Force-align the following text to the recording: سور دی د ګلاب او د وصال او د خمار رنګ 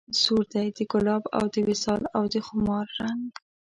سور 0.21 0.43
دی 0.53 0.67
د 0.77 0.79
ګلاب 0.91 1.23
او 1.37 1.45
د 1.53 1.55
وصال 1.69 2.01
او 2.17 2.23
د 2.33 2.35
خمار 2.47 2.85
رنګ 3.01 3.25